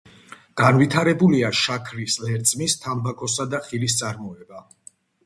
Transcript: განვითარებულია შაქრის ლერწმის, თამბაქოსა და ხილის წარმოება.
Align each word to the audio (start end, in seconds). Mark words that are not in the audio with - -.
განვითარებულია 0.59 1.51
შაქრის 1.59 2.15
ლერწმის, 2.21 2.77
თამბაქოსა 2.87 3.47
და 3.53 3.61
ხილის 3.67 3.99
წარმოება. 4.01 4.65